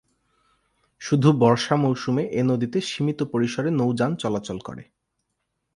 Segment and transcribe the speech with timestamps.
[1.01, 4.83] শুধু বর্ষা মৌসুমে এ নদীতে সীমিত পরিসরে নৌযান চলাচল করে।